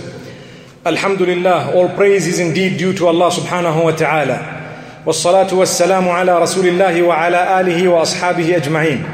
[0.86, 4.61] Alhamdulillah, all praise is indeed due to Allah subhanahu wa ta'ala.
[5.05, 9.05] والصلاة والسلام على رسول الله وعلى آله وأصحابه أجمعين.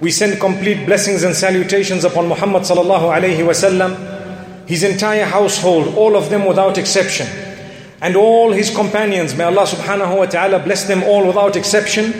[0.00, 3.96] We send complete blessings and salutations upon Muhammad sallallahu alayhi wasallam,
[4.66, 7.26] his entire household, all of them without exception,
[8.00, 9.34] and all his companions.
[9.36, 12.12] May Allah subhanahu wa ta'ala bless them all without exception.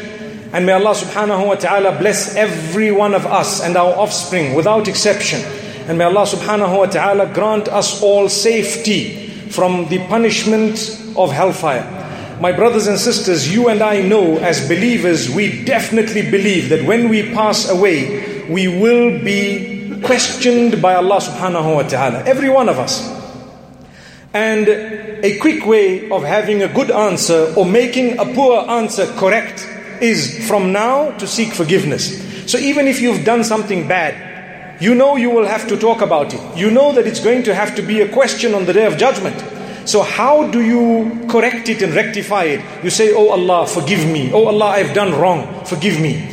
[0.52, 4.86] And may Allah subhanahu wa ta'ala bless every one of us and our offspring without
[4.86, 5.40] exception.
[5.88, 11.82] And may Allah subhanahu wa ta'ala grant us all safety from the punishment of hellfire.
[12.39, 17.09] My brothers and sisters, you and I know as believers, we definitely believe that when
[17.09, 22.23] we pass away, we will be questioned by Allah subhanahu wa ta'ala.
[22.25, 23.09] Every one of us.
[24.35, 29.67] And a quick way of having a good answer or making a poor answer correct
[29.99, 32.21] is from now to seek forgiveness.
[32.51, 36.35] So even if you've done something bad, you know you will have to talk about
[36.35, 36.55] it.
[36.55, 38.95] You know that it's going to have to be a question on the day of
[38.99, 39.56] judgment.
[39.87, 42.83] So how do you correct it and rectify it?
[42.83, 44.33] You say, Oh Allah, forgive me.
[44.33, 45.63] Oh Allah, I've done wrong.
[45.63, 46.27] Forgive me.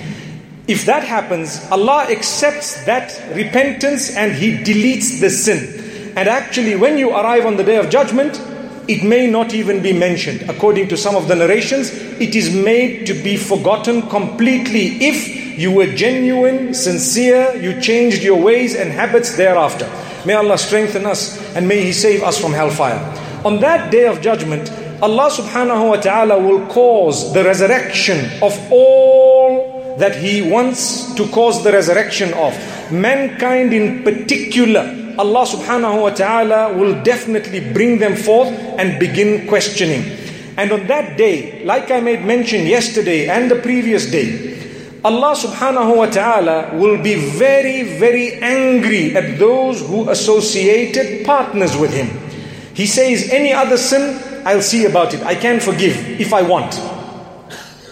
[0.66, 6.12] If that happens, Allah accepts that repentance and He deletes the sin.
[6.16, 8.42] And actually, when you arrive on the day of judgment,
[8.88, 10.50] it may not even be mentioned.
[10.50, 15.70] According to some of the narrations, it is made to be forgotten completely if you
[15.70, 19.88] were genuine, sincere, you changed your ways and habits thereafter.
[20.26, 23.23] May Allah strengthen us and may He save us from hellfire.
[23.44, 29.96] On that day of judgment, Allah subhanahu wa ta'ala will cause the resurrection of all
[29.98, 32.56] that He wants to cause the resurrection of.
[32.90, 34.80] Mankind in particular,
[35.18, 38.48] Allah subhanahu wa ta'ala will definitely bring them forth
[38.80, 40.08] and begin questioning.
[40.56, 44.56] And on that day, like I made mention yesterday and the previous day,
[45.04, 51.92] Allah subhanahu wa ta'ala will be very, very angry at those who associated partners with
[51.92, 52.23] Him.
[52.73, 55.21] He says, Any other sin, I'll see about it.
[55.23, 56.79] I can forgive if I want.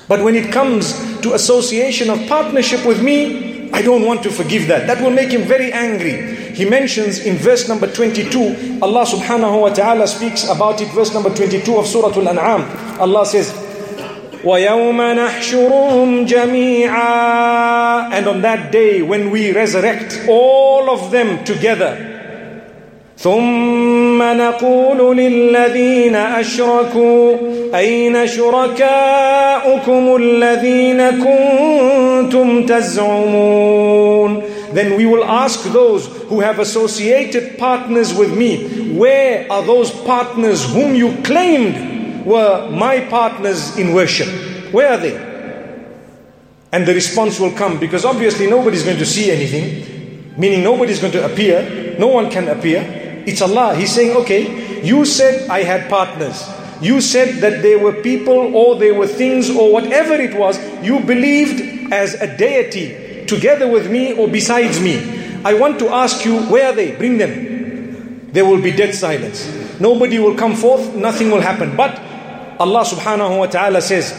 [0.08, 4.68] But when it comes to association of partnership with me, I don't want to forgive
[4.68, 4.88] that.
[4.88, 6.36] That will make him very angry.
[6.56, 11.30] He mentions in verse number 22, Allah subhanahu wa ta'ala speaks about it, verse number
[11.30, 12.64] 22 of Surah Al-An'am.
[13.00, 13.52] Allah says,
[14.44, 22.14] وَيَوْمَ نَحْشُرُهُمْ جَمِيعًا And on that day when we resurrect all of them together,
[23.18, 23.71] ثم
[24.32, 27.36] نقول للذين أشركوا
[27.76, 34.42] أين شركاؤكم الذين كنتم تزعمون
[34.74, 40.66] Then we will ask those who have associated partners with me, where are those partners
[40.74, 44.28] whom you claimed were my partners in worship?
[44.74, 45.16] Where are they?
[46.74, 51.14] And the response will come because obviously nobody's going to see anything, meaning nobody's going
[51.14, 53.01] to appear, no one can appear.
[53.27, 53.75] It's Allah.
[53.77, 56.49] He's saying, okay, you said I had partners.
[56.81, 60.99] You said that there were people or there were things or whatever it was, you
[61.01, 64.99] believed as a deity together with me or besides me.
[65.45, 66.97] I want to ask you, where are they?
[66.97, 68.31] Bring them.
[68.33, 69.47] There will be dead silence.
[69.79, 71.77] Nobody will come forth, nothing will happen.
[71.77, 71.99] But
[72.59, 74.13] Allah subhanahu wa ta'ala says,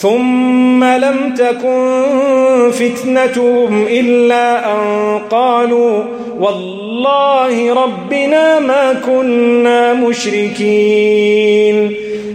[0.00, 6.04] ثم لم تكن فتنتهم إلا أن قالوا
[6.38, 11.50] والله ربنا ما كنا مشركين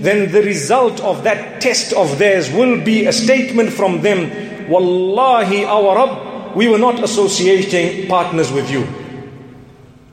[0.03, 4.29] Then the result of that test of theirs will be a statement from them
[4.69, 8.85] Wallahi our Rabb we were not associating partners with you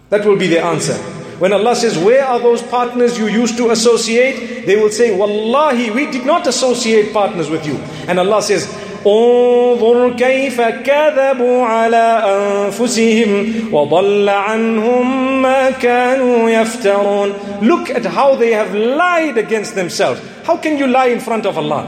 [0.08, 0.96] That will be the answer
[1.38, 4.64] when Allah says, Where are those partners you used to associate?
[4.64, 7.76] They will say, Wallahi, we did not associate partners with you.
[8.06, 8.66] And Allah says,
[9.06, 18.74] انظر كيف كذبوا على أنفسهم وضل عنهم ما كانوا يفترون Look at how they have
[18.74, 20.20] lied against themselves.
[20.44, 21.86] How can you lie in front of Allah?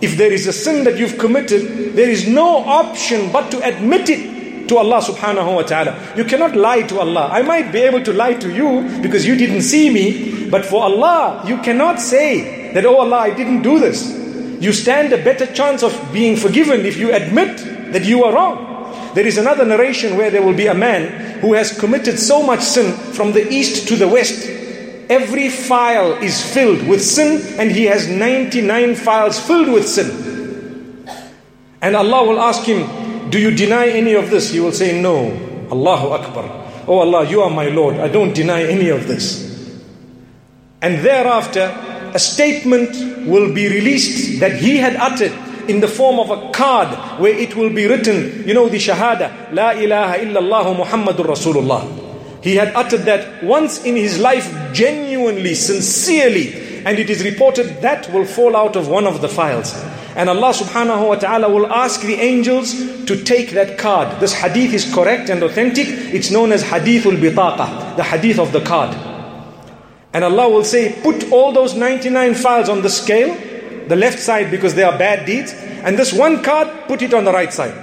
[0.00, 4.10] If there is a sin that you've committed, there is no option but to admit
[4.10, 4.34] it
[4.69, 6.13] to Allah subhanahu wa ta'ala.
[6.15, 7.29] You cannot lie to Allah.
[7.31, 10.83] I might be able to lie to you because you didn't see me, but for
[10.83, 14.15] Allah, you cannot say that, oh Allah, I didn't do this.
[14.61, 17.57] You stand a better chance of being forgiven if you admit
[17.93, 19.13] that you are wrong.
[19.15, 22.61] There is another narration where there will be a man who has committed so much
[22.61, 24.47] sin from the east to the west.
[25.09, 31.07] Every file is filled with sin, and he has 99 files filled with sin.
[31.81, 32.83] And Allah will ask him,
[33.29, 34.51] Do you deny any of this?
[34.51, 35.31] He will say, No.
[35.71, 36.83] Allahu Akbar.
[36.87, 37.95] Oh Allah, you are my Lord.
[37.97, 39.47] I don't deny any of this.
[40.81, 41.69] And thereafter,
[42.13, 45.31] a statement will be released that he had uttered
[45.69, 46.87] in the form of a card
[47.19, 52.43] where it will be written, you know, the Shahada, La ilaha illallah Muhammadur Rasulullah.
[52.43, 58.11] He had uttered that once in his life, genuinely, sincerely, and it is reported that
[58.11, 59.73] will fall out of one of the files.
[60.15, 62.73] And Allah subhanahu wa ta'ala will ask the angels
[63.05, 64.19] to take that card.
[64.19, 65.87] This hadith is correct and authentic.
[65.87, 68.95] It's known as hadithul bitaqa, the hadith of the card.
[70.13, 73.37] And Allah will say, put all those 99 files on the scale
[73.89, 77.25] the left side because they are bad deeds, and this one card, put it on
[77.25, 77.73] the right side.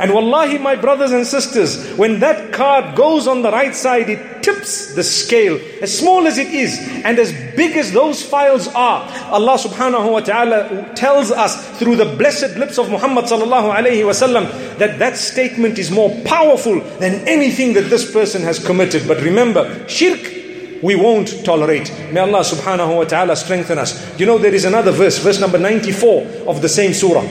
[0.00, 4.42] And wallahi, my brothers and sisters, when that card goes on the right side, it
[4.42, 9.02] tips the scale, as small as it is, and as big as those files are.
[9.30, 14.48] Allah subhanahu wa ta'ala tells us through the blessed lips of Muhammad sallallahu alayhi wasallam
[14.78, 19.06] that that statement is more powerful than anything that this person has committed.
[19.06, 20.40] But remember, shirk
[20.82, 21.92] we won't tolerate.
[22.12, 24.18] May Allah subhanahu wa ta'ala strengthen us.
[24.18, 27.26] You know, there is another verse, verse number 94 of the same surah,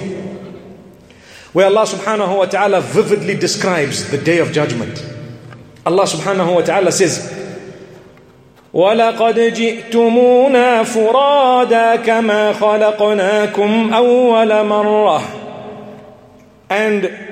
[1.52, 5.04] where Allah subhanahu wa ta'ala vividly describes the day of judgment.
[5.86, 7.30] Allah subhanahu wa ta'ala says,
[8.74, 15.22] ولقد جئتمونا فرادا كما خلقناكم أول مرة
[16.70, 17.24] And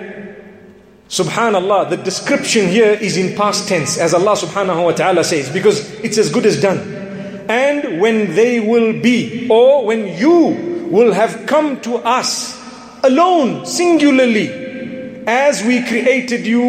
[1.08, 5.92] Subhanallah, the description here is in past tense, as Allah subhanahu wa ta'ala says, because
[6.00, 6.78] it's as good as done.
[7.50, 12.55] And when they will be, or when you will have come to us
[13.02, 14.48] alone, singularly,
[15.26, 16.62] as we created you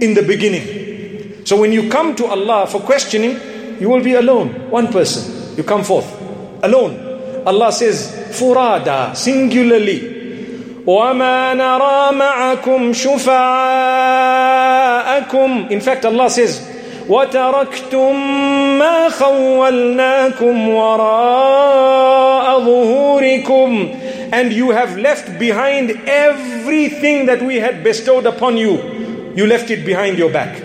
[0.00, 1.44] in the beginning.
[1.44, 3.38] So when you come to Allah for questioning,
[3.80, 5.56] you will be alone, one person.
[5.56, 6.06] You come forth,
[6.62, 7.42] alone.
[7.46, 10.12] Allah says, furada, singularly.
[10.86, 13.38] وما نرى معكم شفعاءكم
[15.70, 16.60] In fact Allah says
[17.08, 18.16] وتركتم
[18.78, 23.88] ما خولناكم وراء ظهوركم
[24.31, 29.33] and you have left behind everything that we had bestowed upon you.
[29.35, 30.63] You left it behind your back.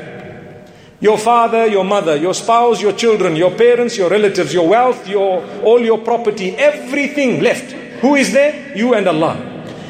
[1.00, 5.44] Your father, your mother, your spouse, your children, your parents, your relatives, your wealth, your,
[5.62, 7.72] all your property, everything left.
[8.02, 8.76] Who is there?
[8.76, 9.34] You and Allah.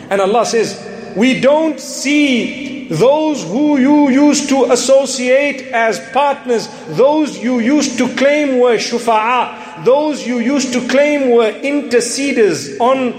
[0.09, 7.39] And Allah says, We don't see those who you used to associate as partners, those
[7.39, 13.13] you used to claim were shufa'a, those you used to claim were interceders on,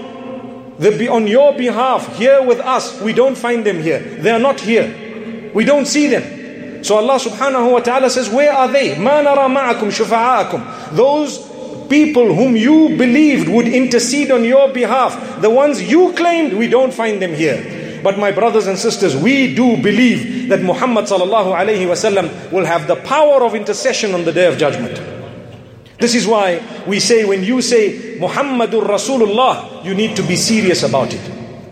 [0.78, 3.00] the, on your behalf here with us.
[3.00, 4.00] We don't find them here.
[4.00, 5.52] They are not here.
[5.54, 6.82] We don't see them.
[6.84, 8.98] So Allah subhanahu wa ta'ala says, Where are they?
[8.98, 10.90] Nara ma'akum shufa'akum.
[10.96, 11.38] Those
[11.88, 16.92] people whom you believed would intercede on your behalf, the ones you claimed, we don't
[16.92, 18.00] find them here.
[18.02, 22.86] But my brothers and sisters, we do believe that Muhammad sallallahu alayhi wasallam will have
[22.86, 25.13] the power of intercession on the day of judgment.
[25.98, 30.82] This is why we say when you say Muhammadur Rasulullah, you need to be serious
[30.82, 31.20] about it.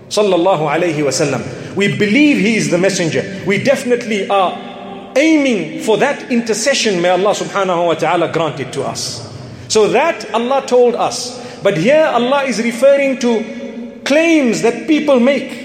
[0.09, 1.75] Sallallahu alayhi wasallam.
[1.75, 3.43] We believe he is the messenger.
[3.47, 7.01] We definitely are aiming for that intercession.
[7.01, 9.29] May Allah subhanahu wa ta'ala grant it to us.
[9.69, 11.41] So that Allah told us.
[11.63, 15.62] But here Allah is referring to claims that people make.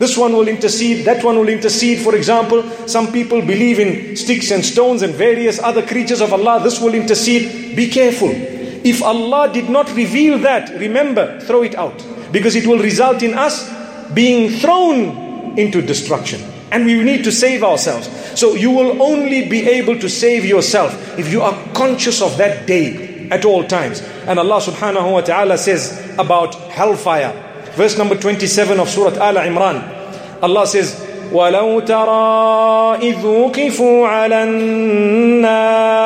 [0.00, 1.98] This one will intercede, that one will intercede.
[1.98, 6.58] For example, some people believe in sticks and stones and various other creatures of Allah.
[6.62, 7.76] This will intercede.
[7.76, 8.30] Be careful.
[8.32, 12.02] If Allah did not reveal that, remember, throw it out.
[12.32, 13.70] Because it will result in us
[14.14, 16.40] being thrown into destruction.
[16.72, 18.08] And we need to save ourselves.
[18.40, 22.66] So you will only be able to save yourself if you are conscious of that
[22.66, 24.00] day at all times.
[24.26, 29.81] And Allah subhanahu wa ta'ala says about hellfire Verse number 27 of Surah Al Imran.
[30.41, 30.95] Allah says,
[31.31, 34.43] ولو ترى إذ وقفوا على
[35.63, 36.05] النار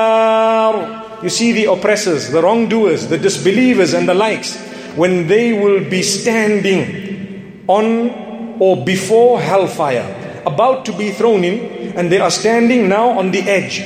[1.21, 4.55] You see the oppressors, the wrongdoers, the disbelievers and the likes,
[4.95, 12.09] when they will be standing on or before hellfire, about to be thrown in, and
[12.11, 13.81] they are standing now on the edge.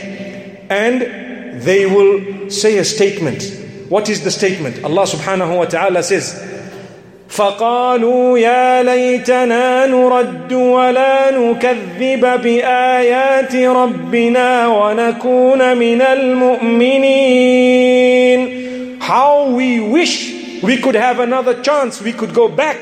[0.69, 1.01] And
[1.61, 3.43] they will say a statement.
[3.89, 4.83] What is the statement?
[4.83, 6.33] Allah subhanahu wa ta'ala says,
[7.29, 17.43] فقالوا يا ليتنا نرد ولا نكذب بآيات ربنا ونكون من المؤمنين
[18.99, 22.77] How we wish we could have another chance, we could go back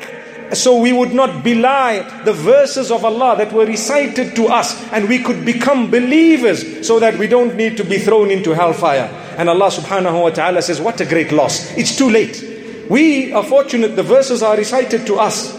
[0.53, 5.08] so we would not belie the verses of Allah that were recited to us and
[5.08, 9.10] we could become believers so that we don't need to be thrown into hellfire.
[9.38, 11.75] And Allah subhanahu wa ta'ala says, What a great loss.
[11.77, 12.51] It's too late.
[12.88, 15.52] We are fortunate the verses are recited to us.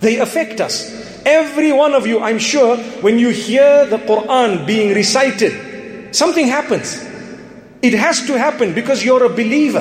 [0.00, 1.00] They affect us.
[1.26, 7.04] Every one of you, I'm sure, when you hear the Quran being recited, something happens.
[7.82, 9.80] It has to happen because you're a believer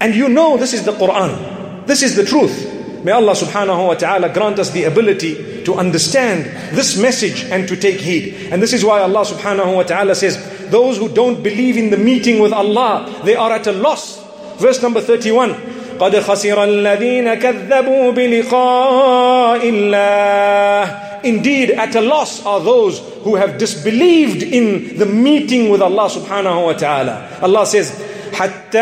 [0.00, 1.86] and you know this is the Quran.
[1.86, 2.68] This is the truth.
[3.04, 6.44] May Allah subhanahu wa ta'ala grant us the ability to understand
[6.76, 8.52] this message and to take heed.
[8.52, 10.38] And this is why Allah subhanahu wa ta'ala says,
[10.70, 14.22] those who don't believe in the meeting with Allah, they are at a loss.
[14.58, 15.71] Verse number 31.
[15.99, 24.43] قد خسر الذين كذبوا بلقاء الله Indeed, at a loss are those who have disbelieved
[24.43, 27.39] in the meeting with Allah subhanahu wa ta'ala.
[27.41, 27.91] Allah says,
[28.33, 28.79] حتى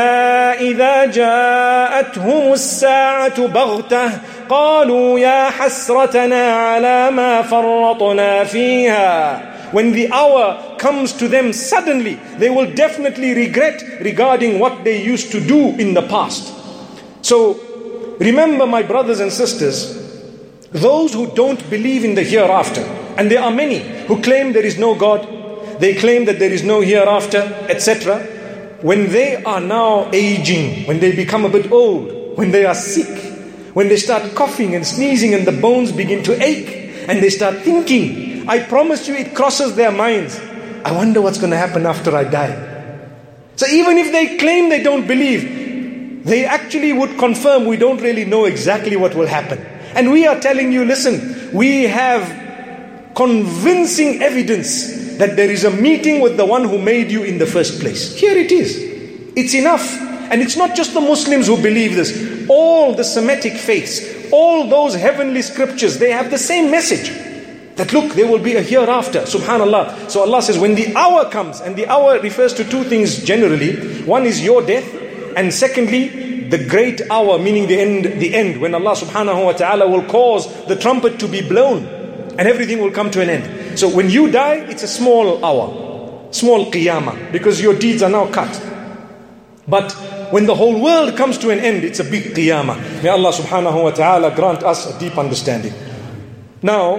[0.59, 4.11] إذا جاءتهم الساعة بغتة
[4.49, 9.41] قالوا يا حسرتنا على ما فرطنا فيها
[9.71, 15.31] When the hour comes to them suddenly, they will definitely regret regarding what they used
[15.31, 16.53] to do in the past.
[17.22, 19.96] So, remember, my brothers and sisters,
[20.72, 22.82] those who don't believe in the hereafter,
[23.16, 26.62] and there are many who claim there is no God, they claim that there is
[26.62, 28.22] no hereafter, etc.
[28.82, 33.18] When they are now aging, when they become a bit old, when they are sick,
[33.74, 37.56] when they start coughing and sneezing and the bones begin to ache, and they start
[37.58, 40.38] thinking, I promise you, it crosses their minds.
[40.84, 42.68] I wonder what's going to happen after I die.
[43.56, 45.59] So even if they claim they don't believe,
[46.24, 49.58] they actually would confirm we don't really know exactly what will happen.
[49.94, 56.20] And we are telling you, listen, we have convincing evidence that there is a meeting
[56.20, 58.14] with the one who made you in the first place.
[58.16, 58.78] Here it is.
[59.36, 59.86] It's enough.
[60.30, 62.46] And it's not just the Muslims who believe this.
[62.48, 67.10] All the Semitic faiths, all those heavenly scriptures, they have the same message.
[67.76, 69.20] That look, there will be a hereafter.
[69.20, 70.10] Subhanallah.
[70.10, 74.04] So Allah says, when the hour comes, and the hour refers to two things generally.
[74.04, 74.86] One is your death,
[75.36, 79.88] and secondly, the great hour, meaning the end, the end, when Allah subhanahu wa ta'ala
[79.88, 81.86] will cause the trumpet to be blown
[82.38, 83.78] and everything will come to an end.
[83.78, 88.26] So when you die, it's a small hour, small qiyamah, because your deeds are now
[88.30, 88.50] cut.
[89.68, 89.92] But
[90.32, 93.02] when the whole world comes to an end, it's a big qiyamah.
[93.02, 95.72] May Allah subhanahu wa ta'ala grant us a deep understanding.
[96.62, 96.98] Now,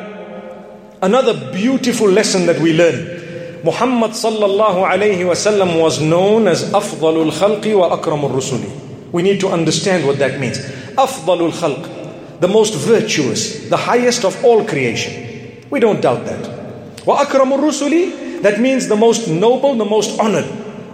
[1.01, 3.20] another beautiful lesson that we learn
[3.63, 8.69] Muhammad sallallahu alayhi wasallam was known as Afdalul Khalqi wa Akramul Rusuli.
[9.11, 10.57] We need to understand what that means.
[10.97, 15.61] Afdalul Khalq, the most virtuous, the highest of all creation.
[15.69, 17.05] We don't doubt that.
[17.05, 20.49] Wa Akramul Rusuli, that means the most noble, the most honored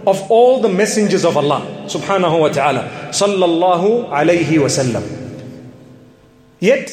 [0.06, 3.10] of all the messengers of Allah subhanahu wa ta'ala.
[3.12, 5.04] Sallallahu alayhi wasallam.
[6.60, 6.88] Yet,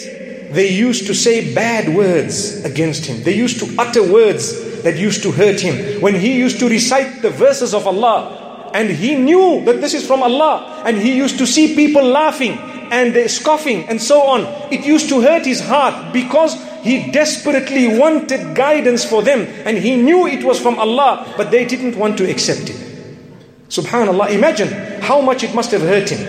[0.54, 3.24] they used to say bad words against him.
[3.24, 6.00] They used to utter words that used to hurt him.
[6.00, 10.06] When he used to recite the verses of Allah, and he knew that this is
[10.06, 12.60] from Allah, and he used to see people laughing
[12.94, 18.56] and scoffing and so on, it used to hurt his heart because he desperately wanted
[18.56, 22.30] guidance for them, and he knew it was from Allah, but they didn't want to
[22.30, 22.78] accept it.
[23.70, 24.70] Subhanallah, imagine
[25.02, 26.22] how much it must have hurt him.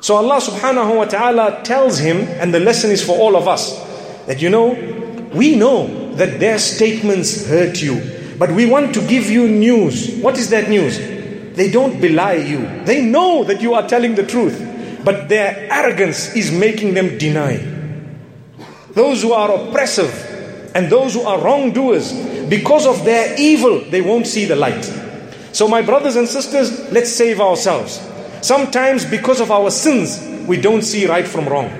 [0.00, 3.76] So Allah subhanahu wa ta'ala tells him, and the lesson is for all of us,
[4.26, 4.78] that you know,
[5.34, 8.36] we know that their statements hurt you.
[8.38, 10.16] But we want to give you news.
[10.16, 10.98] What is that news?
[11.56, 12.84] They don't belie you.
[12.84, 15.00] They know that you are telling the truth.
[15.02, 17.56] But their arrogance is making them deny.
[18.90, 20.12] Those who are oppressive
[20.74, 22.12] and those who are wrongdoers,
[22.50, 24.84] because of their evil, they won't see the light.
[25.52, 27.98] So, my brothers and sisters, let's save ourselves.
[28.42, 31.79] Sometimes, because of our sins, we don't see right from wrong.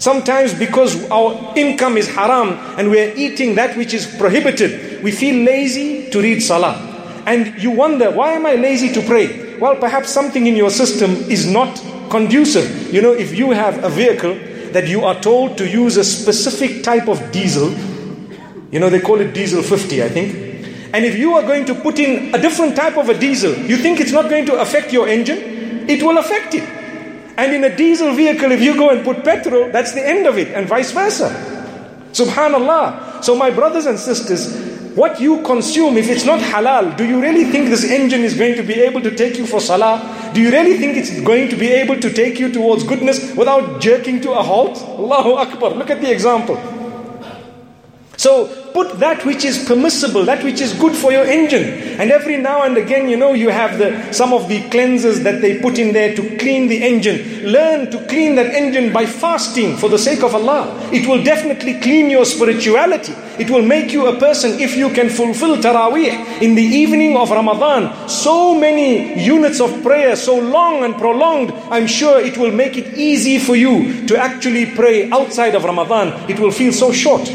[0.00, 5.12] Sometimes because our income is haram and we are eating that which is prohibited, we
[5.12, 7.22] feel lazy to read salah.
[7.26, 9.58] And you wonder, why am I lazy to pray?
[9.58, 11.76] Well, perhaps something in your system is not
[12.08, 12.94] conducive.
[12.94, 14.34] You know, if you have a vehicle
[14.72, 17.70] that you are told to use a specific type of diesel,
[18.72, 20.34] you know, they call it diesel 50, I think.
[20.94, 23.76] And if you are going to put in a different type of a diesel, you
[23.76, 25.90] think it's not going to affect your engine?
[25.90, 26.79] It will affect it.
[27.40, 30.36] And in a diesel vehicle, if you go and put petrol, that's the end of
[30.36, 31.30] it, and vice versa.
[32.12, 33.24] Subhanallah.
[33.24, 34.54] So, my brothers and sisters,
[34.94, 38.56] what you consume, if it's not halal, do you really think this engine is going
[38.56, 40.04] to be able to take you for salah?
[40.34, 43.80] Do you really think it's going to be able to take you towards goodness without
[43.80, 44.76] jerking to a halt?
[44.76, 45.70] Allahu Akbar.
[45.70, 46.56] Look at the example.
[48.20, 51.64] So put that which is permissible, that which is good for your engine.
[51.98, 55.40] And every now and again, you know, you have the some of the cleansers that
[55.40, 57.50] they put in there to clean the engine.
[57.50, 60.68] Learn to clean that engine by fasting for the sake of Allah.
[60.92, 63.14] It will definitely clean your spirituality.
[63.38, 67.30] It will make you a person if you can fulfill Taraweeh in the evening of
[67.30, 68.06] Ramadan.
[68.06, 72.98] So many units of prayer, so long and prolonged, I'm sure it will make it
[72.98, 76.28] easy for you to actually pray outside of Ramadan.
[76.28, 77.26] It will feel so short.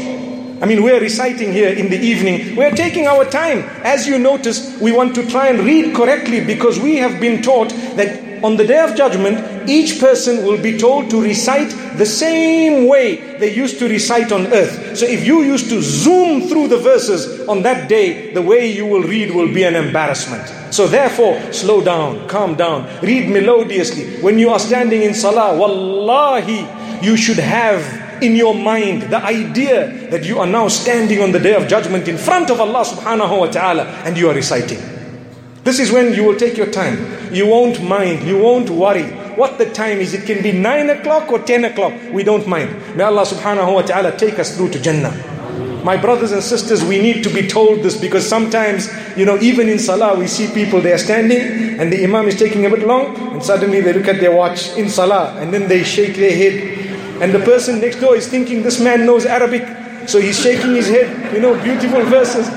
[0.60, 2.56] I mean, we're reciting here in the evening.
[2.56, 3.58] We're taking our time.
[3.84, 7.70] As you notice, we want to try and read correctly because we have been taught
[7.96, 12.86] that on the day of judgment, each person will be told to recite the same
[12.86, 14.96] way they used to recite on earth.
[14.96, 18.86] So if you used to zoom through the verses on that day, the way you
[18.86, 20.46] will read will be an embarrassment.
[20.72, 24.22] So therefore, slow down, calm down, read melodiously.
[24.22, 26.66] When you are standing in salah, wallahi,
[27.04, 31.40] you should have in your mind the idea that you are now standing on the
[31.40, 34.78] day of judgment in front of Allah subhanahu wa ta'ala and you are reciting.
[35.64, 37.34] This is when you will take your time.
[37.34, 39.04] You won't mind, you won't worry
[39.36, 40.14] what the time is.
[40.14, 41.92] It can be 9 o'clock or 10 o'clock.
[42.12, 42.96] We don't mind.
[42.96, 45.14] May Allah subhanahu wa ta'ala take us through to Jannah.
[45.84, 49.68] My brothers and sisters, we need to be told this because sometimes, you know, even
[49.68, 52.86] in Salah, we see people, they are standing and the Imam is taking a bit
[52.86, 56.34] long and suddenly they look at their watch in Salah and then they shake their
[56.34, 56.85] head
[57.20, 59.66] and the person next door is thinking this man knows Arabic.
[60.08, 62.48] So he's shaking his head, you know, beautiful verses,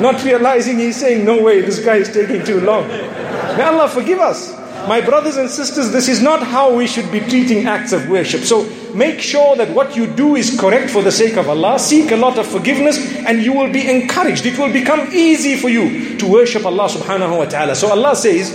[0.00, 2.86] not realizing he's saying, No way, this guy is taking too long.
[2.88, 4.56] May Allah forgive us.
[4.86, 8.42] My brothers and sisters, this is not how we should be treating acts of worship.
[8.42, 11.78] So make sure that what you do is correct for the sake of Allah.
[11.80, 14.46] Seek a lot of forgiveness and you will be encouraged.
[14.46, 17.74] It will become easy for you to worship Allah subhanahu wa ta'ala.
[17.74, 18.52] So Allah says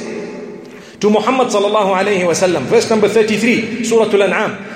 [1.02, 4.71] to Muhammad sallallahu alayhi wa sallam, verse number 33, Surah Al-An'am.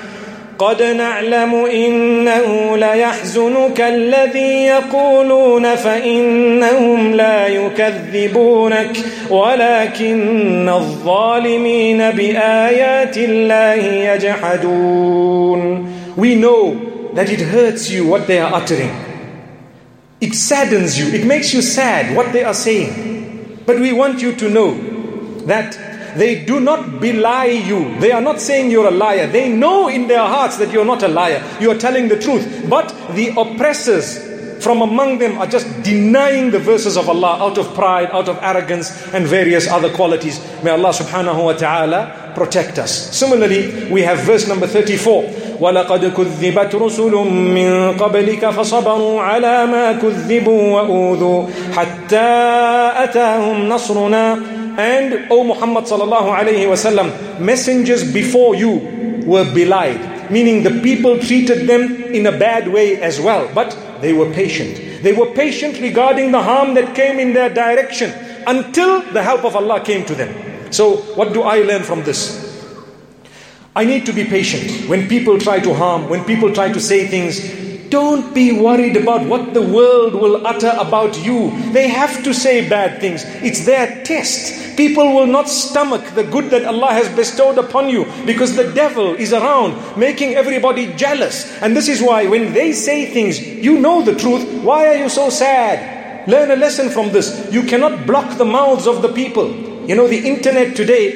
[0.60, 8.98] قد نعلم إنه ليحزنك الذي يقولون فإنهم لا يكذبونك
[9.30, 13.74] ولكن الظالمين بآيات الله
[14.14, 15.86] يجحدون
[16.18, 16.76] We know
[17.14, 18.92] that it hurts you what they are uttering.
[20.22, 21.08] It saddens you.
[21.14, 23.60] It makes you sad what they are saying.
[23.66, 24.72] But we want you to know
[25.46, 25.78] that
[26.17, 27.99] they do not belie you.
[28.01, 29.27] They are not saying you're a liar.
[29.27, 31.43] They know in their hearts that you're not a liar.
[31.61, 32.69] You are telling the truth.
[32.69, 34.31] But the oppressors
[34.63, 38.39] from among them are just denying the verses of Allah out of pride, out of
[38.43, 40.39] arrogance, and various other qualities.
[40.63, 43.17] May Allah subhanahu wa ta'ala protect us.
[43.17, 45.49] Similarly, we have verse number 34.
[45.61, 52.31] ولقد كذبت رسل من قبلك فصبروا على ما كذبوا وأوذوا حتى
[53.05, 54.39] أتاهم نصرنا
[54.78, 61.68] and, O Muhammad sallallahu alayhi wasallam, messengers before you were belied, meaning the people treated
[61.68, 65.04] them in a bad way as well, but they were patient.
[65.04, 68.12] They were patient regarding the harm that came in their direction
[68.48, 70.72] until the help of Allah came to them.
[70.72, 72.44] So, what do I learn from this?
[73.76, 77.08] I need to be patient when people try to harm, when people try to say
[77.08, 77.40] things
[77.96, 81.50] don't be worried about what the world will utter about you.
[81.72, 83.24] They have to say bad things.
[83.42, 84.76] It's their test.
[84.76, 89.16] People will not stomach the good that Allah has bestowed upon you because the devil
[89.16, 91.38] is around making everybody jealous.
[91.62, 94.44] And this is why when they say things, you know the truth.
[94.62, 96.28] Why are you so sad?
[96.28, 97.48] Learn a lesson from this.
[97.50, 99.56] You cannot block the mouths of the people.
[99.88, 101.08] You know, the internet today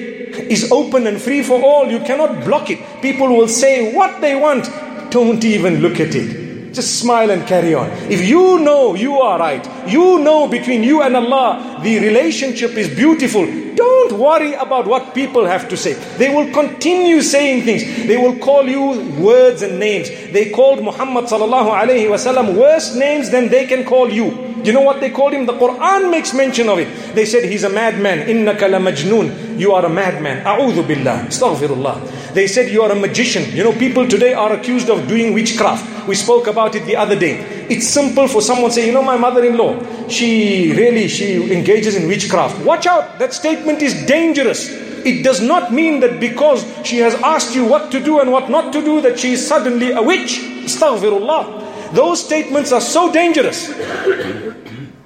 [0.55, 1.91] is open and free for all.
[1.91, 2.79] You cannot block it.
[3.01, 4.63] People will say what they want.
[5.11, 6.38] Don't even look at it.
[6.73, 7.89] Just smile and carry on.
[8.11, 12.89] If you know you are right, you know between you and Allah the relationship is
[12.95, 15.93] beautiful, don't worry about what people have to say.
[16.17, 17.83] They will continue saying things.
[18.07, 20.09] They will call you words and names.
[20.09, 24.49] They called Muhammad sallallahu alaihi wasallam worse names than they can call you.
[24.63, 25.45] You know what they called him?
[25.45, 27.15] The Quran makes mention of it.
[27.15, 28.27] They said he's a madman.
[28.27, 29.57] Innaka la majnoon.
[29.57, 30.43] You are a madman.
[30.43, 31.27] A'udhu billah.
[31.27, 32.33] Astaghfirullah.
[32.33, 33.55] They said you are a magician.
[33.55, 36.07] You know, people today are accused of doing witchcraft.
[36.07, 37.58] We spoke about it the other day.
[37.69, 42.65] It's simple for someone say, you know, my mother-in-law, she really, she engages in witchcraft.
[42.65, 43.19] Watch out.
[43.19, 44.69] That statement is dangerous.
[45.05, 48.49] It does not mean that because she has asked you what to do and what
[48.49, 50.39] not to do, that she is suddenly a witch.
[50.65, 51.93] Astaghfirullah.
[51.93, 53.67] Those statements are so dangerous.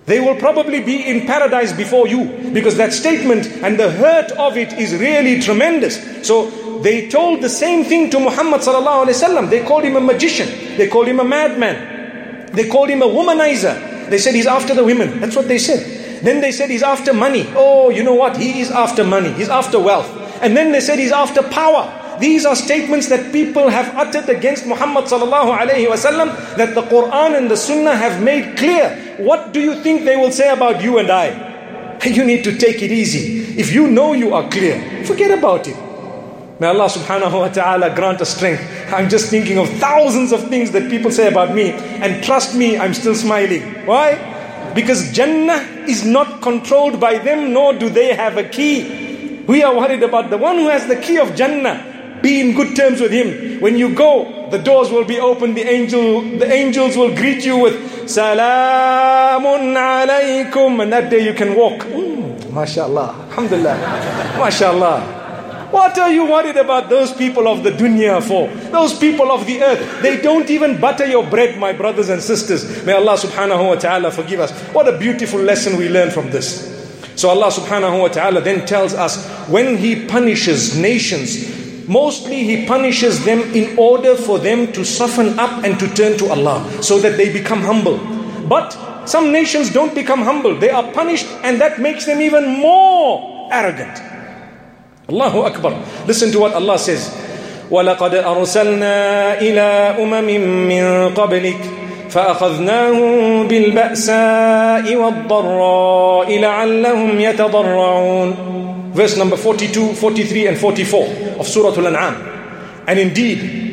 [0.05, 4.57] They will probably be in paradise before you because that statement and the hurt of
[4.57, 6.27] it is really tremendous.
[6.27, 6.49] So
[6.81, 9.49] they told the same thing to Muhammad sallallahu alaihi wasallam.
[9.49, 10.77] They called him a magician.
[10.77, 11.92] They called him a madman.
[12.53, 14.09] They called him a womanizer.
[14.09, 15.19] They said he's after the women.
[15.19, 16.23] That's what they said.
[16.23, 17.45] Then they said he's after money.
[17.55, 18.37] Oh, you know what?
[18.37, 19.33] He is after money.
[19.33, 20.09] He's after wealth.
[20.41, 21.99] And then they said he's after power.
[22.19, 27.37] These are statements that people have uttered against Muhammad sallallahu alayhi wasallam that the Quran
[27.37, 29.15] and the Sunnah have made clear.
[29.17, 31.49] What do you think they will say about you and I?
[32.03, 33.57] You need to take it easy.
[33.59, 35.75] If you know you are clear, forget about it.
[36.63, 38.63] May Allah subhanahu wa ta'ala grant us strength.
[38.87, 42.77] I'm just thinking of thousands of things that people say about me, and trust me,
[42.77, 43.83] I'm still smiling.
[43.85, 44.15] Why?
[44.73, 45.59] Because Jannah
[45.91, 49.43] is not controlled by them, nor do they have a key.
[49.45, 52.21] We are worried about the one who has the key of Jannah.
[52.23, 53.59] Be in good terms with him.
[53.59, 57.57] When you go, the doors will be open, the angel the angels will greet you
[57.57, 57.75] with
[58.07, 60.81] Salamun alaykum.
[60.81, 61.83] And that day you can walk.
[61.83, 63.27] Mm, MashaAllah.
[63.35, 63.75] Alhamdulillah.
[64.39, 65.22] MashaAllah.
[65.73, 68.47] What are you worried about those people of the dunya for?
[68.69, 70.03] Those people of the earth.
[70.03, 72.85] They don't even butter your bread, my brothers and sisters.
[72.85, 74.51] May Allah subhanahu wa ta'ala forgive us.
[74.69, 76.69] What a beautiful lesson we learn from this.
[77.15, 81.49] So Allah subhanahu wa ta'ala then tells us when He punishes nations,
[81.89, 86.29] mostly He punishes them in order for them to soften up and to turn to
[86.29, 87.97] Allah so that they become humble.
[88.45, 88.77] But
[89.09, 90.53] some nations don't become humble.
[90.53, 94.12] They are punished and that makes them even more arrogant.
[95.08, 95.72] Allahu Akbar.
[96.06, 97.10] Listen to what Allah says.
[97.70, 100.28] ولقد أرسلنا إلى أمم
[100.68, 101.60] من قبلك
[102.10, 108.34] فأخذناهم بالبأساء والضراء لعلهم يتضرعون
[108.94, 112.16] Verse number 42, 43 and 44 of Surah Al-An'am.
[112.88, 113.68] And indeed,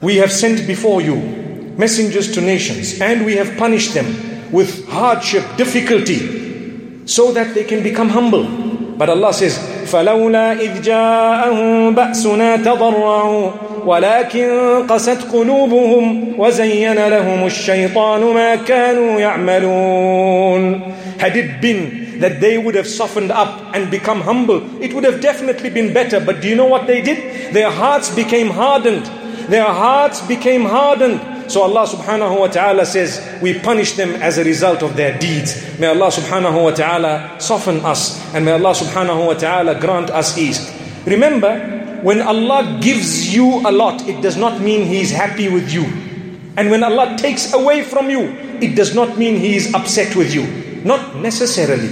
[0.00, 1.16] we have sent before you
[1.76, 4.06] messengers to nations and we have punished them
[4.52, 8.63] with hardship, difficulty, so that they can become humble.
[8.98, 13.50] But Allah says, فلولا إذ جاءهم بأسنا تضرعوا
[13.86, 14.50] ولكن
[14.88, 20.82] قست قلوبهم وزين لهم الشيطان ما كانوا يعملون
[21.18, 25.20] Had it been that they would have softened up and become humble, it would have
[25.20, 26.20] definitely been better.
[26.20, 27.52] But do you know what they did?
[27.54, 29.06] Their hearts became hardened.
[29.48, 31.20] Their hearts became hardened.
[31.47, 35.79] So Allah subhanahu wa ta'ala says, we punish them as a result of their deeds.
[35.79, 40.37] May Allah subhanahu wa ta'ala soften us and may Allah subhanahu wa ta'ala grant us
[40.37, 40.73] ease.
[41.05, 45.71] Remember, when Allah gives you a lot, it does not mean He is happy with
[45.71, 45.85] you.
[46.57, 48.29] And when Allah takes away from you,
[48.61, 50.45] it does not mean He is upset with you.
[50.83, 51.89] Not necessarily.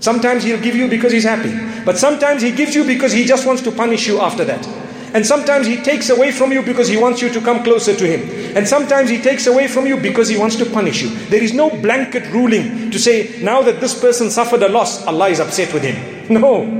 [0.00, 1.52] Sometimes He'll give you because He's happy.
[1.84, 4.66] But sometimes He gives you because He just wants to punish you after that.
[5.13, 8.05] And sometimes He takes away from you because He wants you to come closer to
[8.07, 8.55] Him.
[8.55, 11.09] And sometimes He takes away from you because He wants to punish you.
[11.29, 15.29] There is no blanket ruling to say, now that this person suffered a loss, Allah
[15.29, 15.97] is upset with him.
[16.29, 16.79] No.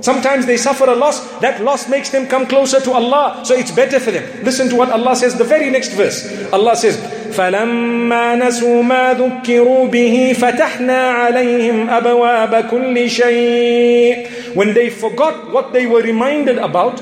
[0.00, 3.70] Sometimes they suffer a loss, that loss makes them come closer to Allah, so it's
[3.70, 4.44] better for them.
[4.44, 6.28] Listen to what Allah says, the very next verse.
[6.52, 7.00] Allah says,
[7.34, 15.86] فلما نسوا ما ذكروا به فتحنا عليهم أبواب كل شيء When they forgot what they
[15.86, 17.00] were reminded about,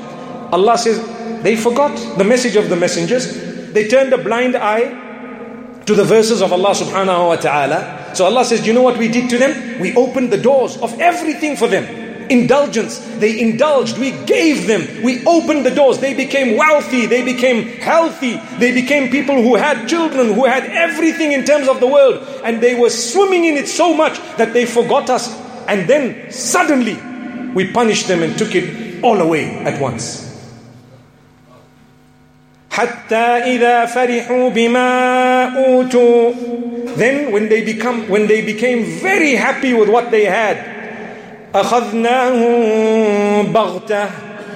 [0.52, 0.98] Allah says
[1.42, 3.72] they forgot the message of the messengers.
[3.72, 5.06] They turned a blind eye
[5.86, 8.14] to the verses of Allah subhanahu wa ta'ala.
[8.14, 9.80] So Allah says, you know what we did to them?
[9.80, 11.84] We opened the doors of everything for them.
[12.30, 12.98] Indulgence.
[13.16, 13.96] They indulged.
[13.96, 15.02] We gave them.
[15.02, 15.98] We opened the doors.
[15.98, 17.06] They became wealthy.
[17.06, 18.36] They became healthy.
[18.58, 22.26] They became people who had children, who had everything in terms of the world.
[22.44, 25.34] And they were swimming in it so much that they forgot us.
[25.66, 27.00] And then suddenly
[27.54, 30.27] we punished them and took it all away at once.
[32.77, 33.15] حتى
[33.55, 36.31] إذا فرحوا بما أوتوا
[36.95, 40.57] Then when they become when they became very happy with what they had
[41.53, 44.09] أخذناهم بغتة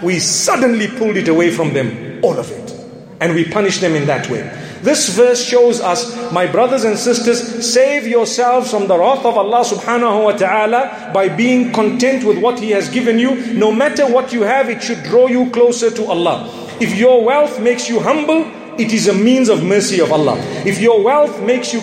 [0.03, 2.73] we suddenly pulled it away from them all of it
[3.19, 4.43] and we punished them in that way
[4.81, 9.63] this verse shows us, my brothers and sisters, save yourselves from the wrath of Allah
[9.65, 13.53] subhanahu wa ta'ala by being content with what He has given you.
[13.53, 16.49] No matter what you have, it should draw you closer to Allah.
[16.82, 18.42] If your wealth makes you humble,
[18.76, 20.34] it is a means of mercy of Allah.
[20.66, 21.80] If your wealth makes you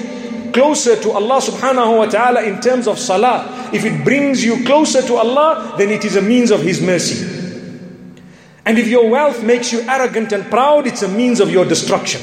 [0.51, 5.01] closer to Allah subhanahu wa ta'ala in terms of salah, if it brings you closer
[5.03, 7.15] to Allah, then it is a means of His mercy.
[8.65, 12.19] And if your wealth makes you arrogant and proud, it's a means of your destruction.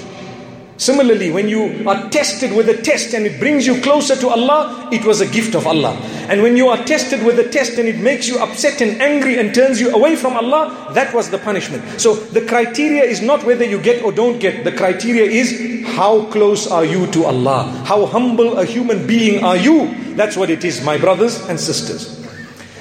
[0.79, 4.89] Similarly, when you are tested with a test and it brings you closer to Allah,
[4.93, 5.95] it was a gift of Allah.
[6.29, 9.39] And when you are tested with a test and it makes you upset and angry
[9.39, 11.83] and turns you away from Allah, that was the punishment.
[11.99, 14.65] So the criteria is not whether you get or don't get.
[14.65, 17.65] The criteria is how close are you to Allah?
[17.87, 20.15] How humble a human being are you?
[20.15, 22.17] That's what it is, my brothers and sisters.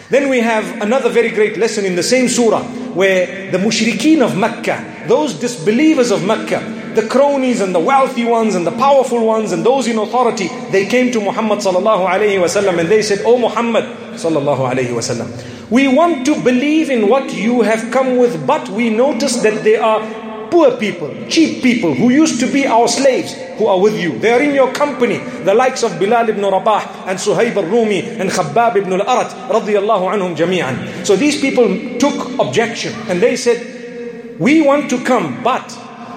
[0.09, 4.37] Then we have another very great lesson in the same surah where the mushrikeen of
[4.37, 9.51] Mecca, those disbelievers of Mecca, the cronies and the wealthy ones and the powerful ones
[9.51, 13.37] and those in authority, they came to Muhammad sallallahu alayhi wasallam and they said, Oh
[13.37, 13.83] Muhammad
[14.15, 15.29] sallallahu alayhi wasallam,
[15.69, 19.83] We want to believe in what you have come with, but we notice that there
[19.83, 20.01] are
[20.49, 24.17] poor people, cheap people who used to be our slaves who are with you.
[24.19, 25.17] They are in your company.
[25.17, 30.35] The likes of Bilal ibn Rabah and Suhaib al-Rumi and Khabbab ibn al-Arat radiyallahu anhum
[30.35, 31.05] jami'an.
[31.05, 31.67] So these people
[31.99, 35.65] took objection and they said, we want to come, but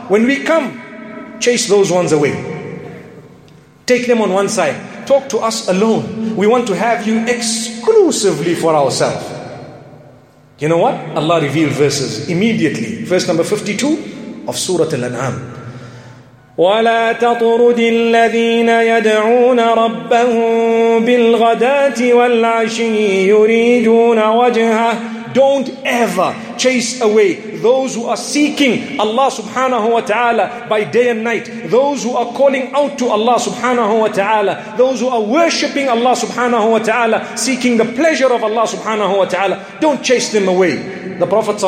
[0.08, 2.34] when we come, chase those ones away.
[3.86, 5.08] Take them on one side.
[5.08, 6.36] Talk to us alone.
[6.36, 9.25] We want to have you exclusively for ourselves.
[10.60, 10.95] You know what?
[11.17, 13.03] Allah revealed verses immediately.
[13.03, 15.49] Verse number 52 of Surah Al-An'am.
[16.58, 24.93] ولا تطرد الذين يدعون ربهم بالغداة والعشي يريدون وجهه
[25.34, 31.24] don't ever chase away those who are seeking Allah subhanahu wa ta'ala by day and
[31.24, 31.70] night.
[31.70, 34.74] Those who are calling out to Allah subhanahu wa ta'ala.
[34.76, 39.24] Those who are worshipping Allah subhanahu wa ta'ala, seeking the pleasure of Allah subhanahu wa
[39.24, 39.64] ta'ala.
[39.80, 41.18] Don't chase them away.
[41.18, 41.58] The Prophet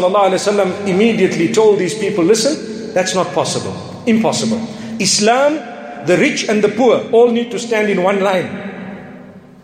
[0.86, 3.74] immediately told these people, listen, that's not possible.
[4.06, 4.60] Impossible.
[5.00, 8.70] Islam, the rich and the poor all need to stand in one line.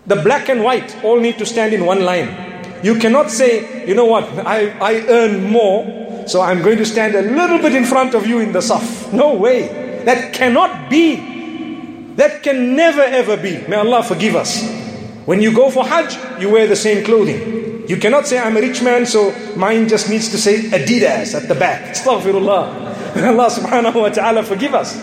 [0.06, 2.45] The black and white all need to stand in one line.
[2.82, 7.14] You cannot say, you know what, I, I earn more, so I'm going to stand
[7.14, 9.12] a little bit in front of you in the saf.
[9.12, 10.02] No way.
[10.04, 12.14] That cannot be.
[12.16, 13.58] That can never ever be.
[13.68, 14.64] May Allah forgive us.
[15.26, 17.88] When you go for Hajj, you wear the same clothing.
[17.88, 21.48] You cannot say, I'm a rich man, so mine just needs to say Adidas at
[21.48, 21.94] the back.
[21.94, 23.16] Astaghfirullah.
[23.16, 25.00] Allah subhanahu wa ta'ala forgive us.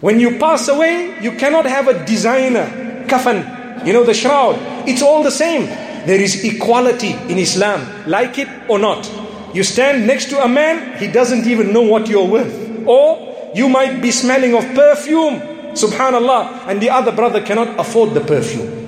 [0.00, 4.56] When you pass away, you cannot have a designer kafan, you know, the shroud.
[4.88, 5.68] It's all the same.
[6.06, 9.10] There is equality in Islam, like it or not.
[9.54, 12.86] You stand next to a man, he doesn't even know what you're worth.
[12.86, 15.40] Or you might be smelling of perfume,
[15.74, 18.80] subhanallah, and the other brother cannot afford the perfume.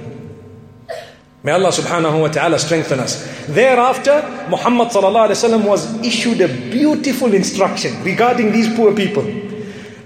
[1.42, 3.27] May Allah subhanahu wa ta'ala strengthen us.
[3.48, 9.27] Thereafter, Muhammad sallallahu alayhi wa was issued a beautiful instruction regarding these poor people.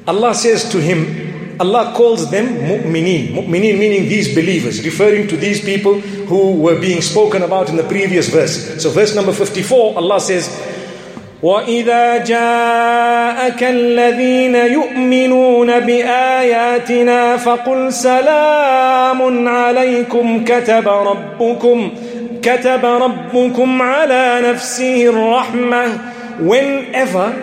[0.09, 1.26] Allah says to him,
[1.60, 3.34] Allah calls them mu'mineen.
[3.34, 7.84] Mu'mineen meaning these believers, referring to these people who were being spoken about in the
[7.84, 8.82] previous verse.
[8.82, 10.50] So verse number 54, Allah says,
[11.41, 21.91] وإذا جاءك الذين يؤمنون بآياتنا فقل سلام عليكم كتب ربكم
[22.43, 25.97] كتب ربكم على نفسه الرحمة
[26.41, 27.34] Whenever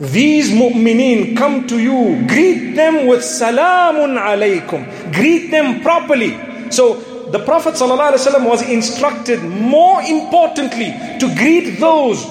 [0.00, 5.12] these mu'mineen come to you, greet them with salamun alaykum.
[5.12, 6.38] Greet them properly.
[6.70, 6.94] So
[7.30, 12.22] the Prophet ﷺ was instructed more importantly to greet those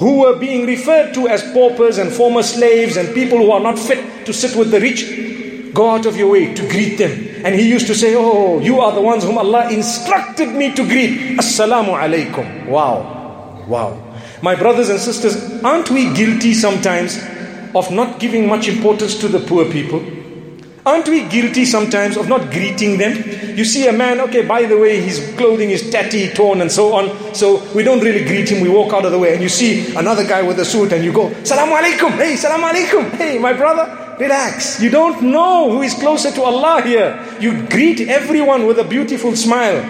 [0.00, 3.78] who were being referred to as paupers and former slaves and people who are not
[3.78, 5.72] fit to sit with the rich.
[5.72, 7.44] Go out of your way to greet them.
[7.44, 10.82] And he used to say, Oh, you are the ones whom Allah instructed me to
[10.84, 11.38] greet.
[11.38, 12.66] Assalamu alaikum.
[12.66, 13.64] Wow.
[13.68, 14.05] Wow.
[14.42, 17.18] My brothers and sisters, aren't we guilty sometimes
[17.74, 20.04] of not giving much importance to the poor people?
[20.84, 23.56] Aren't we guilty sometimes of not greeting them?
[23.56, 26.94] You see a man, okay, by the way, his clothing is tatty, torn, and so
[26.94, 27.34] on.
[27.34, 29.32] So we don't really greet him, we walk out of the way.
[29.32, 32.60] And you see another guy with a suit, and you go, Salaam alaikum, hey, Salaam
[32.60, 34.80] alaikum, hey, my brother, relax.
[34.80, 37.18] You don't know who is closer to Allah here.
[37.40, 39.82] You greet everyone with a beautiful smile.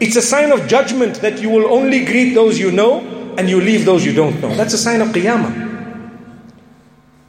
[0.00, 3.59] It's a sign of judgment that you will only greet those you know and you
[3.61, 4.53] leave those you don't know.
[4.55, 5.71] That's a sign of qiyamah.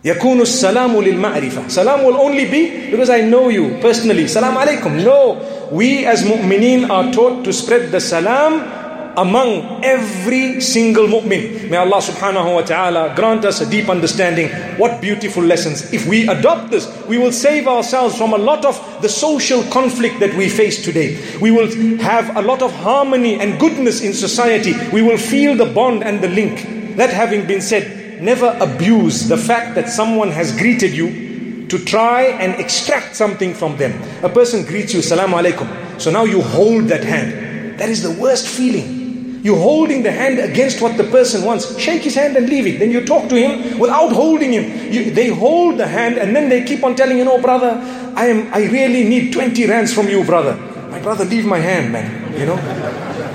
[0.05, 5.41] يكون السلام للمعرفة Salam will only be because I know you personally Salam alaikum No,
[5.73, 8.78] we as mu'mineen are taught to spread the salam
[9.20, 11.70] among every single mu'min.
[11.70, 14.48] May Allah subhanahu wa ta'ala grant us a deep understanding.
[14.80, 15.92] What beautiful lessons.
[15.92, 20.22] If we adopt this, we will save ourselves from a lot of the social conflict
[20.22, 21.20] that we face today.
[21.42, 21.68] We will
[22.00, 24.74] have a lot of harmony and goodness in society.
[24.94, 26.96] We will feel the bond and the link.
[26.96, 32.24] That having been said, never abuse the fact that someone has greeted you to try
[32.40, 33.92] and extract something from them.
[34.24, 35.68] A person greets you, Salaam alaikum.
[36.00, 37.80] So now you hold that hand.
[37.80, 38.99] That is the worst feeling.
[39.42, 41.78] You're holding the hand against what the person wants.
[41.80, 42.80] Shake his hand and leave it.
[42.80, 44.92] Then you talk to him without holding him.
[44.92, 47.80] You, they hold the hand and then they keep on telling you, no, brother,
[48.16, 50.56] I am I really need 20 rands from you, brother.
[50.90, 52.38] My brother, leave my hand, man.
[52.38, 52.56] You know?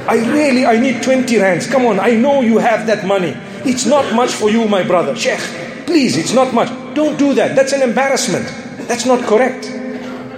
[0.07, 1.67] I really I need 20 rands.
[1.67, 3.35] Come on, I know you have that money.
[3.65, 5.17] It's not much for you, my brother.
[5.17, 5.41] Sheikh,
[5.87, 6.69] please, it's not much.
[6.95, 7.57] Don't do that.
[7.57, 8.47] That's an embarrassment.
[8.87, 9.74] That's not correct.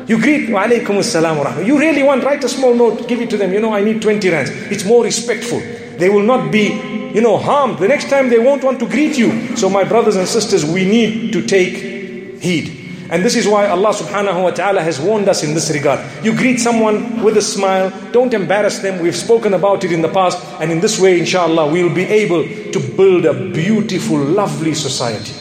[0.06, 3.28] You greet, wa alaykum assalam wa You really want, write a small note, give it
[3.30, 3.52] to them.
[3.52, 4.50] You know, I need 20 rands.
[4.70, 5.60] It's more respectful.
[5.98, 7.78] They will not be, you know, harmed.
[7.78, 9.56] The next time they won't want to greet you.
[9.56, 12.86] So my brothers and sisters, we need to take heed.
[13.10, 16.00] And this is why Allah subhanahu wa ta'ala has warned us in this regard.
[16.24, 19.00] You greet someone with a smile, don't embarrass them.
[19.00, 22.42] We've spoken about it in the past, and in this way, inshallah, we'll be able
[22.44, 25.32] to build a beautiful, lovely society.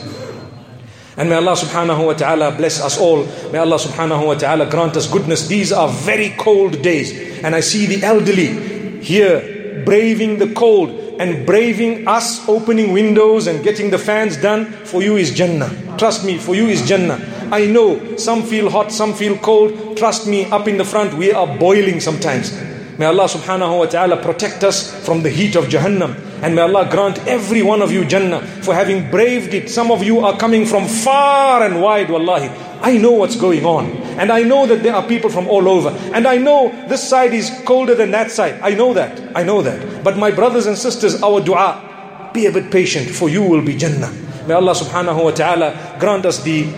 [1.17, 3.23] And may Allah subhanahu wa ta'ala bless us all.
[3.51, 5.47] May Allah subhanahu wa ta'ala grant us goodness.
[5.47, 7.39] These are very cold days.
[7.43, 13.63] And I see the elderly here braving the cold and braving us opening windows and
[13.63, 14.65] getting the fans done.
[14.83, 15.71] For you is Jannah.
[15.97, 17.19] Trust me, for you is Jannah.
[17.51, 19.95] I know some feel hot, some feel cold.
[19.95, 22.51] Trust me, up in the front, we are boiling sometimes.
[22.97, 26.34] May Allah subhanahu wa ta'ala protect us from the heat of Jahannam.
[26.45, 29.67] And may Allah grant every one of you Jannah for having braved it.
[29.67, 32.49] Some of you are coming from far and wide, wallahi.
[32.83, 33.89] I know what's going on.
[34.21, 35.89] And I know that there are people from all over.
[36.13, 38.59] And I know this side is colder than that side.
[38.61, 39.35] I know that.
[39.35, 40.03] I know that.
[40.03, 43.75] But my brothers and sisters, our dua, be a bit patient, for you will be
[43.75, 44.13] Jannah.
[44.45, 46.69] May Allah subhanahu wa ta'ala grant us the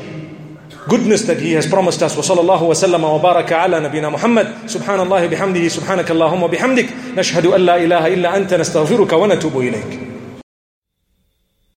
[0.88, 2.16] goodness that He has promised us.
[2.16, 7.61] وصلى الله وسلم وبارك على نبينا محمد سبحان الله بحمده سبحانك اللهم وبحمدك نشهد أن
[7.61, 9.98] لا إله إلا أنت نستغفرك ونتوب إليك